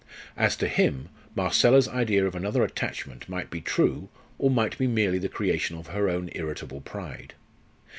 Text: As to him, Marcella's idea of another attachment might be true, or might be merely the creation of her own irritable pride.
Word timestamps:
As 0.35 0.55
to 0.55 0.67
him, 0.67 1.09
Marcella's 1.35 1.87
idea 1.87 2.25
of 2.25 2.33
another 2.33 2.63
attachment 2.63 3.29
might 3.29 3.51
be 3.51 3.61
true, 3.61 4.09
or 4.39 4.49
might 4.49 4.75
be 4.79 4.87
merely 4.87 5.19
the 5.19 5.29
creation 5.29 5.77
of 5.77 5.89
her 5.93 6.09
own 6.09 6.31
irritable 6.33 6.81
pride. 6.81 7.35